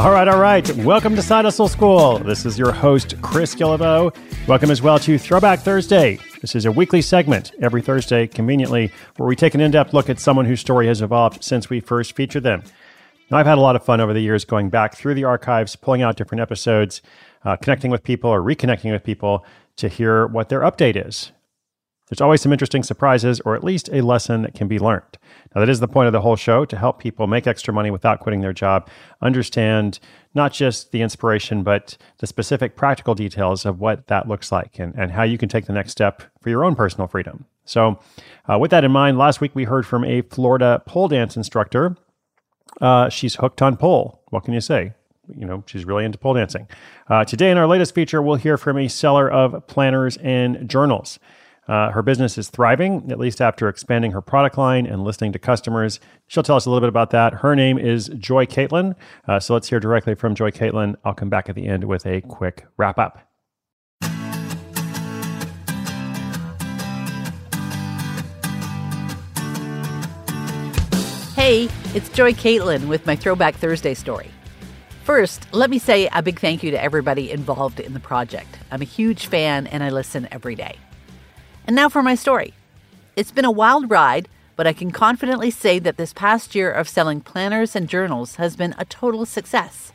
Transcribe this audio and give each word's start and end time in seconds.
All 0.00 0.12
right, 0.12 0.26
all 0.28 0.40
right. 0.40 0.66
Welcome 0.76 1.14
to 1.16 1.20
Side 1.20 1.44
Hustle 1.44 1.68
School. 1.68 2.20
This 2.20 2.46
is 2.46 2.58
your 2.58 2.72
host, 2.72 3.20
Chris 3.20 3.54
Guillebeau. 3.54 4.16
Welcome 4.48 4.70
as 4.70 4.80
well 4.80 4.98
to 4.98 5.18
Throwback 5.18 5.58
Thursday. 5.58 6.18
This 6.40 6.54
is 6.54 6.64
a 6.64 6.72
weekly 6.72 7.02
segment 7.02 7.52
every 7.60 7.82
Thursday, 7.82 8.26
conveniently, 8.26 8.90
where 9.18 9.28
we 9.28 9.36
take 9.36 9.54
an 9.54 9.60
in 9.60 9.70
depth 9.70 9.92
look 9.92 10.08
at 10.08 10.18
someone 10.18 10.46
whose 10.46 10.60
story 10.60 10.86
has 10.86 11.02
evolved 11.02 11.44
since 11.44 11.68
we 11.68 11.80
first 11.80 12.16
featured 12.16 12.44
them. 12.44 12.62
Now, 13.30 13.36
I've 13.36 13.46
had 13.46 13.58
a 13.58 13.60
lot 13.60 13.76
of 13.76 13.84
fun 13.84 14.00
over 14.00 14.14
the 14.14 14.22
years 14.22 14.46
going 14.46 14.70
back 14.70 14.94
through 14.94 15.16
the 15.16 15.24
archives, 15.24 15.76
pulling 15.76 16.00
out 16.00 16.16
different 16.16 16.40
episodes, 16.40 17.02
uh, 17.44 17.56
connecting 17.56 17.90
with 17.90 18.02
people 18.02 18.30
or 18.30 18.40
reconnecting 18.40 18.92
with 18.92 19.04
people 19.04 19.44
to 19.76 19.90
hear 19.90 20.26
what 20.26 20.48
their 20.48 20.60
update 20.60 20.96
is. 20.96 21.30
There's 22.10 22.20
always 22.20 22.40
some 22.40 22.52
interesting 22.52 22.82
surprises 22.82 23.40
or 23.40 23.54
at 23.54 23.62
least 23.62 23.88
a 23.92 24.00
lesson 24.00 24.42
that 24.42 24.52
can 24.52 24.66
be 24.66 24.80
learned. 24.80 25.16
Now, 25.54 25.60
that 25.60 25.68
is 25.68 25.78
the 25.78 25.88
point 25.88 26.08
of 26.08 26.12
the 26.12 26.20
whole 26.20 26.34
show 26.34 26.64
to 26.64 26.76
help 26.76 26.98
people 26.98 27.28
make 27.28 27.46
extra 27.46 27.72
money 27.72 27.90
without 27.90 28.18
quitting 28.18 28.40
their 28.40 28.52
job, 28.52 28.88
understand 29.22 30.00
not 30.34 30.52
just 30.52 30.90
the 30.90 31.02
inspiration, 31.02 31.62
but 31.62 31.96
the 32.18 32.26
specific 32.26 32.74
practical 32.74 33.14
details 33.14 33.64
of 33.64 33.78
what 33.78 34.08
that 34.08 34.28
looks 34.28 34.50
like 34.50 34.78
and, 34.80 34.92
and 34.96 35.12
how 35.12 35.22
you 35.22 35.38
can 35.38 35.48
take 35.48 35.66
the 35.66 35.72
next 35.72 35.92
step 35.92 36.22
for 36.40 36.50
your 36.50 36.64
own 36.64 36.74
personal 36.74 37.06
freedom. 37.06 37.46
So, 37.64 38.00
uh, 38.48 38.58
with 38.58 38.72
that 38.72 38.82
in 38.82 38.90
mind, 38.90 39.16
last 39.16 39.40
week 39.40 39.54
we 39.54 39.64
heard 39.64 39.86
from 39.86 40.04
a 40.04 40.22
Florida 40.22 40.82
pole 40.86 41.06
dance 41.06 41.36
instructor. 41.36 41.96
Uh, 42.80 43.08
she's 43.08 43.36
hooked 43.36 43.62
on 43.62 43.76
pole. 43.76 44.22
What 44.30 44.44
can 44.44 44.54
you 44.54 44.60
say? 44.60 44.94
you 45.36 45.46
know, 45.46 45.62
she's 45.66 45.84
really 45.84 46.04
into 46.04 46.18
pole 46.18 46.34
dancing. 46.34 46.68
Uh, 47.08 47.24
today, 47.24 47.50
in 47.50 47.58
our 47.58 47.66
latest 47.66 47.94
feature, 47.94 48.22
we'll 48.22 48.36
hear 48.36 48.56
from 48.56 48.78
a 48.78 48.88
seller 48.88 49.30
of 49.30 49.66
planners 49.66 50.16
and 50.18 50.68
journals. 50.68 51.18
Uh, 51.70 51.88
her 51.92 52.02
business 52.02 52.36
is 52.36 52.50
thriving, 52.50 53.12
at 53.12 53.18
least 53.20 53.40
after 53.40 53.68
expanding 53.68 54.10
her 54.10 54.20
product 54.20 54.58
line 54.58 54.86
and 54.86 55.04
listening 55.04 55.30
to 55.30 55.38
customers. 55.38 56.00
She'll 56.26 56.42
tell 56.42 56.56
us 56.56 56.66
a 56.66 56.68
little 56.68 56.80
bit 56.80 56.88
about 56.88 57.10
that. 57.10 57.32
Her 57.32 57.54
name 57.54 57.78
is 57.78 58.08
Joy 58.18 58.44
Caitlin. 58.44 58.96
Uh, 59.28 59.38
so 59.38 59.54
let's 59.54 59.68
hear 59.68 59.78
directly 59.78 60.16
from 60.16 60.34
Joy 60.34 60.50
Caitlin. 60.50 60.96
I'll 61.04 61.14
come 61.14 61.30
back 61.30 61.48
at 61.48 61.54
the 61.54 61.68
end 61.68 61.84
with 61.84 62.06
a 62.06 62.22
quick 62.22 62.66
wrap 62.76 62.98
up. 62.98 63.20
Hey, 71.36 71.68
it's 71.94 72.08
Joy 72.08 72.32
Caitlin 72.32 72.88
with 72.88 73.06
my 73.06 73.14
Throwback 73.14 73.54
Thursday 73.54 73.94
story. 73.94 74.32
First, 75.04 75.46
let 75.54 75.70
me 75.70 75.78
say 75.78 76.08
a 76.12 76.20
big 76.20 76.40
thank 76.40 76.64
you 76.64 76.72
to 76.72 76.82
everybody 76.82 77.30
involved 77.30 77.78
in 77.78 77.94
the 77.94 78.00
project. 78.00 78.58
I'm 78.72 78.82
a 78.82 78.84
huge 78.84 79.26
fan 79.26 79.68
and 79.68 79.84
I 79.84 79.90
listen 79.90 80.26
every 80.32 80.56
day. 80.56 80.76
And 81.70 81.76
now 81.76 81.88
for 81.88 82.02
my 82.02 82.16
story. 82.16 82.52
It's 83.14 83.30
been 83.30 83.44
a 83.44 83.50
wild 83.52 83.92
ride, 83.92 84.26
but 84.56 84.66
I 84.66 84.72
can 84.72 84.90
confidently 84.90 85.52
say 85.52 85.78
that 85.78 85.98
this 85.98 86.12
past 86.12 86.56
year 86.56 86.68
of 86.68 86.88
selling 86.88 87.20
planners 87.20 87.76
and 87.76 87.88
journals 87.88 88.34
has 88.42 88.56
been 88.56 88.74
a 88.76 88.84
total 88.84 89.24
success. 89.24 89.92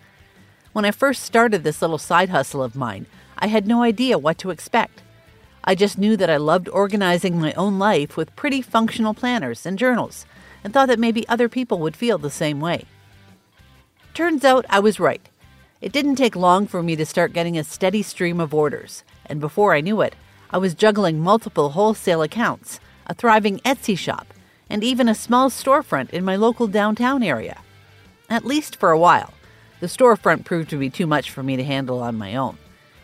When 0.72 0.86
I 0.86 0.92
first 0.92 1.24
started 1.24 1.66
this 1.66 1.82
little 1.82 1.98
side 1.98 2.30
hustle 2.30 2.64
of 2.64 2.78
mine, 2.78 3.08
I 3.38 3.48
had 3.48 3.68
no 3.68 3.84
idea 3.84 4.18
what 4.18 4.38
to 4.38 4.52
expect. 4.52 5.02
I 5.66 5.76
just 5.76 5.98
knew 5.98 6.16
that 6.16 6.30
I 6.30 6.38
loved 6.38 6.70
organizing 6.70 7.42
my 7.42 7.52
own 7.56 7.78
life 7.78 8.16
with 8.16 8.38
pretty 8.38 8.62
functional 8.62 9.14
planners 9.14 9.66
and 9.66 9.78
journals 9.78 10.26
and 10.64 10.72
thought 10.72 10.88
that 10.88 10.98
maybe 10.98 11.28
other 11.28 11.50
people 11.50 11.80
would 11.80 11.98
feel 11.98 12.18
the 12.18 12.32
same 12.32 12.62
way. 12.62 12.86
Turns 14.14 14.46
out 14.46 14.66
I 14.70 14.80
was 14.80 14.98
right. 14.98 15.28
It 15.82 15.92
didn't 15.92 16.16
take 16.16 16.38
long 16.38 16.68
for 16.68 16.82
me 16.82 16.96
to 16.96 17.06
start 17.06 17.34
getting 17.34 17.58
a 17.58 17.66
steady 17.66 18.02
stream 18.02 18.40
of 18.40 18.54
orders, 18.54 19.04
and 19.26 19.42
before 19.42 19.74
I 19.74 19.82
knew 19.82 20.00
it, 20.00 20.16
I 20.56 20.58
was 20.58 20.74
juggling 20.74 21.20
multiple 21.20 21.72
wholesale 21.72 22.22
accounts, 22.22 22.80
a 23.08 23.14
thriving 23.14 23.60
Etsy 23.66 23.98
shop, 23.98 24.34
and 24.70 24.86
even 24.86 25.10
a 25.10 25.14
small 25.14 25.50
storefront 25.50 26.12
in 26.12 26.24
my 26.24 26.38
local 26.38 26.68
downtown 26.68 27.24
area. 27.24 27.60
At 28.30 28.46
least 28.46 28.78
for 28.78 28.92
a 28.92 28.98
while. 28.98 29.34
The 29.82 29.88
storefront 29.88 30.46
proved 30.46 30.70
to 30.70 30.80
be 30.80 30.90
too 30.90 31.08
much 31.08 31.30
for 31.30 31.44
me 31.44 31.58
to 31.58 31.64
handle 31.66 32.02
on 32.02 32.16
my 32.16 32.38
own, 32.38 32.58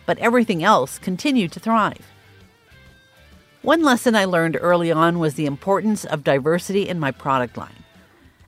but 0.06 0.16
everything 0.16 0.64
else 0.64 0.98
continued 0.98 1.52
to 1.52 1.60
thrive. 1.60 2.06
One 3.60 3.82
lesson 3.82 4.16
I 4.16 4.24
learned 4.24 4.56
early 4.58 4.90
on 4.90 5.18
was 5.18 5.34
the 5.34 5.44
importance 5.44 6.06
of 6.06 6.24
diversity 6.24 6.88
in 6.88 6.98
my 6.98 7.10
product 7.10 7.58
line. 7.58 7.84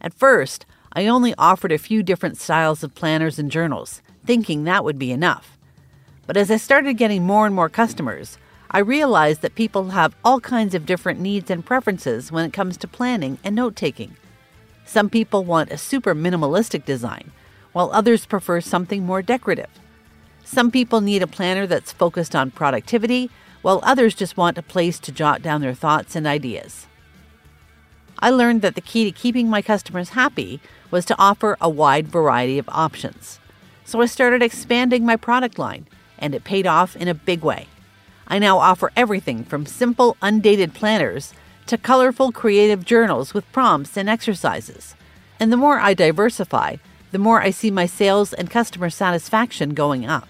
At 0.01 0.15
first, 0.15 0.65
I 0.95 1.09
only 1.09 1.35
offered 1.37 1.73
a 1.73 1.77
few 1.77 2.03
different 2.03 2.39
styles 2.39 2.83
of 2.83 2.95
planners 2.95 3.39
and 3.39 3.51
journals, 3.51 4.01
thinking 4.25 4.65
that 4.65 4.83
would 4.83 4.99
be 4.99 5.13
enough. 5.13 5.59
But 6.27 6.39
as 6.39 6.51
I 6.51 6.57
started 6.57 6.95
getting 6.95 7.23
more 7.23 7.45
and 7.45 7.55
more 7.55 7.69
customers, 7.69 8.39
I 8.75 8.81
realized 8.81 9.41
that 9.43 9.55
people 9.55 9.91
have 9.91 10.17
all 10.25 10.41
kinds 10.41 10.75
of 10.75 10.85
different 10.85 11.21
needs 11.21 11.49
and 11.49 11.65
preferences 11.65 12.33
when 12.33 12.45
it 12.45 12.53
comes 12.53 12.77
to 12.79 12.89
planning 12.89 13.39
and 13.45 13.55
note 13.55 13.77
taking. 13.77 14.17
Some 14.85 15.09
people 15.09 15.45
want 15.45 15.71
a 15.71 15.79
super 15.79 16.13
minimalistic 16.13 16.85
design, 16.85 17.31
while 17.73 17.93
others 17.93 18.27
prefer 18.27 18.61
something 18.61 19.07
more 19.07 19.23
decorative. 19.23 19.71
Some 20.43 20.73
people 20.73 21.01
need 21.01 21.23
a 21.23 21.29
planner 21.29 21.69
that's 21.69 21.93
focused 21.93 22.35
on 22.35 22.51
productivity, 22.51 23.31
while 23.63 23.79
others 23.85 24.13
just 24.13 24.37
want 24.37 24.59
a 24.59 24.63
place 24.63 24.99
to 24.99 25.13
jot 25.13 25.41
down 25.41 25.61
their 25.61 25.73
thoughts 25.73 26.17
and 26.17 26.27
ideas. 26.27 26.89
I 28.19 28.31
learned 28.31 28.61
that 28.63 28.75
the 28.75 28.81
key 28.81 29.05
to 29.05 29.13
keeping 29.13 29.49
my 29.49 29.63
customers 29.63 30.11
happy 30.11 30.61
was 30.91 31.05
to 31.05 31.17
offer 31.17 31.57
a 31.61 31.71
wide 31.71 32.09
variety 32.09 32.59
of 32.59 32.69
options. 32.71 33.39
So 33.85 34.01
I 34.01 34.07
started 34.07 34.43
expanding 34.43 35.07
my 35.07 35.15
product 35.15 35.61
line, 35.61 35.87
and 36.19 36.35
it 36.35 36.43
paid 36.43 36.67
off 36.67 36.97
in 36.97 37.07
a 37.07 37.15
big 37.15 37.45
way. 37.45 37.69
I 38.35 38.41
now 38.41 38.59
offer 38.59 38.91
everything 38.97 39.45
from 39.45 39.65
simple, 39.65 40.17
undated 40.21 40.75
planners 40.75 41.35
to 41.67 41.79
colorful, 41.79 42.33
creative 42.33 42.85
journals 42.85 43.33
with 43.33 43.53
prompts 43.53 43.97
and 43.97 44.09
exercises. 44.09 44.97
And 45.39 45.53
the 45.53 45.57
more 45.57 45.79
I 45.79 45.95
diversify, 45.95 46.79
the 47.13 47.21
more 47.21 47.41
I 47.41 47.51
see 47.51 47.71
my 47.71 47.87
sales 47.87 48.33
and 48.33 48.51
customer 48.51 48.91
satisfaction 48.91 49.73
going 49.73 50.05
up. 50.05 50.27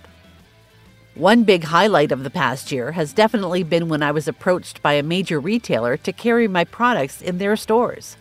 One 1.14 1.44
big 1.44 1.64
highlight 1.64 2.12
of 2.12 2.24
the 2.24 2.28
past 2.28 2.70
year 2.70 2.92
has 2.92 3.14
definitely 3.14 3.62
been 3.62 3.88
when 3.88 4.02
I 4.02 4.12
was 4.12 4.28
approached 4.28 4.82
by 4.82 4.92
a 4.92 5.02
major 5.02 5.40
retailer 5.40 5.96
to 5.96 6.12
carry 6.12 6.46
my 6.46 6.64
products 6.64 7.22
in 7.22 7.38
their 7.38 7.56
stores. 7.56 8.18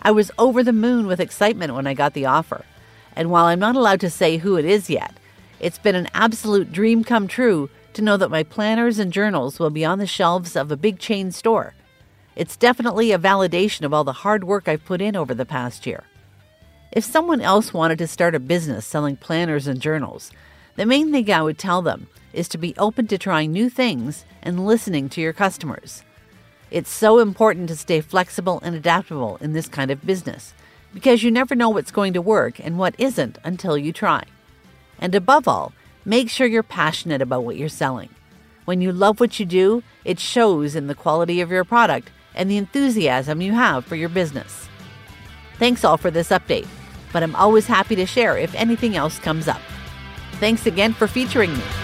I 0.00 0.12
was 0.12 0.30
over 0.38 0.62
the 0.62 0.72
moon 0.72 1.08
with 1.08 1.18
excitement 1.18 1.74
when 1.74 1.88
I 1.88 1.94
got 1.94 2.14
the 2.14 2.26
offer. 2.26 2.64
And 3.16 3.32
while 3.32 3.46
I'm 3.46 3.58
not 3.58 3.74
allowed 3.74 3.98
to 4.02 4.10
say 4.10 4.36
who 4.36 4.54
it 4.54 4.64
is 4.64 4.88
yet, 4.88 5.12
it's 5.58 5.78
been 5.78 5.96
an 5.96 6.08
absolute 6.14 6.70
dream 6.72 7.02
come 7.02 7.26
true 7.26 7.68
to 7.94 8.02
know 8.02 8.16
that 8.16 8.30
my 8.30 8.42
planners 8.42 8.98
and 8.98 9.12
journals 9.12 9.58
will 9.58 9.70
be 9.70 9.84
on 9.84 9.98
the 9.98 10.06
shelves 10.06 10.56
of 10.56 10.70
a 10.70 10.76
big 10.76 10.98
chain 10.98 11.32
store. 11.32 11.74
It's 12.36 12.56
definitely 12.56 13.12
a 13.12 13.18
validation 13.18 13.82
of 13.82 13.94
all 13.94 14.04
the 14.04 14.12
hard 14.12 14.44
work 14.44 14.68
I've 14.68 14.84
put 14.84 15.00
in 15.00 15.16
over 15.16 15.34
the 15.34 15.46
past 15.46 15.86
year. 15.86 16.04
If 16.92 17.04
someone 17.04 17.40
else 17.40 17.72
wanted 17.72 17.98
to 17.98 18.06
start 18.06 18.34
a 18.34 18.40
business 18.40 18.86
selling 18.86 19.16
planners 19.16 19.66
and 19.66 19.80
journals, 19.80 20.30
the 20.76 20.86
main 20.86 21.12
thing 21.12 21.30
I 21.30 21.42
would 21.42 21.58
tell 21.58 21.82
them 21.82 22.08
is 22.32 22.48
to 22.48 22.58
be 22.58 22.74
open 22.76 23.06
to 23.08 23.18
trying 23.18 23.52
new 23.52 23.70
things 23.70 24.24
and 24.42 24.66
listening 24.66 25.08
to 25.10 25.20
your 25.20 25.32
customers. 25.32 26.02
It's 26.70 26.90
so 26.90 27.20
important 27.20 27.68
to 27.68 27.76
stay 27.76 28.00
flexible 28.00 28.60
and 28.62 28.74
adaptable 28.74 29.38
in 29.40 29.52
this 29.52 29.68
kind 29.68 29.90
of 29.90 30.04
business 30.04 30.54
because 30.92 31.22
you 31.22 31.30
never 31.30 31.54
know 31.54 31.68
what's 31.68 31.90
going 31.90 32.12
to 32.14 32.22
work 32.22 32.58
and 32.58 32.78
what 32.78 32.94
isn't 32.98 33.38
until 33.44 33.78
you 33.78 33.92
try. 33.92 34.24
And 34.98 35.14
above 35.14 35.46
all, 35.46 35.72
make 36.04 36.30
sure 36.30 36.46
you're 36.46 36.62
passionate 36.62 37.22
about 37.22 37.44
what 37.44 37.56
you're 37.56 37.68
selling. 37.68 38.10
When 38.64 38.80
you 38.80 38.92
love 38.92 39.20
what 39.20 39.38
you 39.38 39.46
do, 39.46 39.82
it 40.04 40.18
shows 40.18 40.74
in 40.74 40.86
the 40.86 40.94
quality 40.94 41.40
of 41.40 41.50
your 41.50 41.64
product 41.64 42.10
and 42.34 42.50
the 42.50 42.56
enthusiasm 42.56 43.40
you 43.40 43.52
have 43.52 43.84
for 43.84 43.96
your 43.96 44.08
business. 44.08 44.68
Thanks 45.58 45.84
all 45.84 45.96
for 45.96 46.10
this 46.10 46.30
update, 46.30 46.66
but 47.12 47.22
I'm 47.22 47.36
always 47.36 47.66
happy 47.66 47.94
to 47.96 48.06
share 48.06 48.36
if 48.38 48.54
anything 48.54 48.96
else 48.96 49.18
comes 49.18 49.48
up. 49.48 49.60
Thanks 50.40 50.66
again 50.66 50.92
for 50.92 51.06
featuring 51.06 51.52
me. 51.52 51.83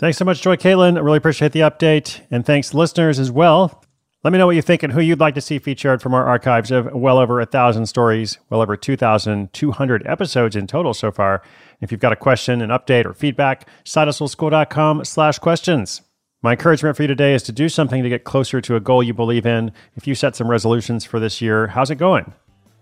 Thanks 0.00 0.16
so 0.16 0.24
much, 0.24 0.40
Joy 0.40 0.56
Caitlin. 0.56 0.96
I 0.96 1.00
really 1.00 1.18
appreciate 1.18 1.52
the 1.52 1.60
update. 1.60 2.22
And 2.30 2.46
thanks, 2.46 2.72
listeners, 2.72 3.18
as 3.18 3.30
well. 3.30 3.84
Let 4.24 4.32
me 4.32 4.38
know 4.38 4.46
what 4.46 4.56
you 4.56 4.62
think 4.62 4.82
and 4.82 4.94
who 4.94 5.00
you'd 5.02 5.20
like 5.20 5.34
to 5.34 5.42
see 5.42 5.58
featured 5.58 6.00
from 6.00 6.14
our 6.14 6.24
archives 6.24 6.70
of 6.70 6.90
well 6.94 7.18
over 7.18 7.38
a 7.38 7.44
thousand 7.44 7.84
stories, 7.84 8.38
well 8.48 8.62
over 8.62 8.78
2,200 8.78 10.06
episodes 10.06 10.56
in 10.56 10.66
total 10.66 10.94
so 10.94 11.12
far. 11.12 11.42
If 11.82 11.92
you've 11.92 12.00
got 12.00 12.14
a 12.14 12.16
question, 12.16 12.62
an 12.62 12.70
update, 12.70 13.04
or 13.04 13.12
feedback, 13.12 13.68
sidehustleschool.com 13.84 15.04
slash 15.04 15.38
questions. 15.38 16.00
My 16.40 16.52
encouragement 16.52 16.96
for 16.96 17.02
you 17.02 17.08
today 17.08 17.34
is 17.34 17.42
to 17.42 17.52
do 17.52 17.68
something 17.68 18.02
to 18.02 18.08
get 18.08 18.24
closer 18.24 18.62
to 18.62 18.76
a 18.76 18.80
goal 18.80 19.02
you 19.02 19.12
believe 19.12 19.44
in. 19.44 19.70
If 19.96 20.06
you 20.06 20.14
set 20.14 20.34
some 20.34 20.50
resolutions 20.50 21.04
for 21.04 21.20
this 21.20 21.42
year, 21.42 21.66
how's 21.66 21.90
it 21.90 21.96
going? 21.96 22.32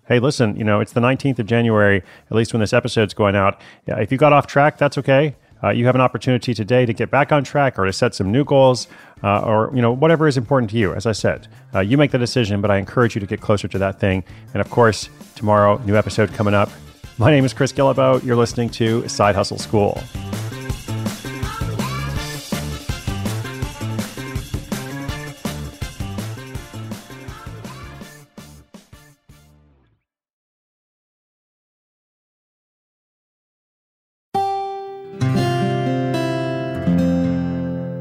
Hey, 0.06 0.21
listen, 0.21 0.56
you 0.56 0.62
know, 0.62 0.79
it's 0.79 0.93
the 0.93 1.00
19th 1.00 1.41
of 1.41 1.47
January, 1.47 2.05
at 2.31 2.37
least 2.37 2.53
when 2.53 2.61
this 2.61 2.73
episode's 2.73 3.12
going 3.12 3.35
out. 3.35 3.61
If 3.88 4.12
you 4.12 4.19
got 4.19 4.32
off 4.32 4.47
track, 4.47 4.79
that's 4.79 4.97
okay. 4.99 5.35
Uh, 5.63 5.71
you 5.71 5.87
have 5.87 5.95
an 5.95 6.01
opportunity 6.01 6.55
today 6.55 6.87
to 6.87 6.93
get 6.93 7.11
back 7.11 7.33
on 7.33 7.43
track 7.45 7.79
or 7.79 7.85
to 7.85 7.93
set 7.93 8.15
some 8.15 8.31
new 8.31 8.45
goals 8.45 8.89
uh, 9.23 9.41
or 9.41 9.71
you 9.75 9.83
know 9.83 9.93
whatever 9.93 10.29
is 10.29 10.37
important 10.37 10.71
to 10.71 10.77
you. 10.77 10.95
As 10.95 11.07
i 11.07 11.13
said 11.13 11.49
uh, 11.75 11.81
you 11.81 11.97
make 11.97 12.11
the 12.11 12.19
decision 12.19 12.61
but 12.61 12.71
i 12.71 12.77
encourage 12.77 13.15
you 13.15 13.21
to 13.21 13.27
get 13.27 13.41
closer 13.41 13.69
to 13.69 13.79
that 13.79 13.99
thing. 13.99 14.25
And 14.55 14.61
of 14.61 14.71
course 14.71 15.09
tomorrow 15.35 15.79
new 15.85 15.97
episode 15.97 16.33
coming 16.33 16.55
up. 16.55 16.71
My 17.19 17.31
name 17.31 17.45
is 17.45 17.53
chris 17.53 17.73
guillebeau 17.73 18.25
you're 18.25 18.37
listening 18.37 18.71
to 18.71 19.09
side 19.09 19.35
hustle 19.35 19.59
school 19.59 20.01